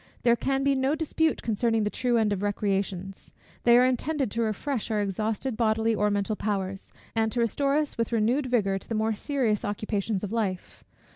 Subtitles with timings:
[0.23, 3.33] There can be no dispute concerning the true end of recreations.
[3.65, 7.99] They are intended to refresh our exhausted bodily or mental powers, and to restore us,
[7.99, 10.83] with renewed vigour, to the more serious occupations of life.